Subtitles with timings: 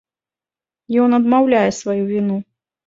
[1.03, 2.45] Ён адмаўляе сваю віну.